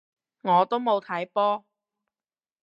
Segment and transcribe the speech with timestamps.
[0.41, 1.63] 我都冇睇波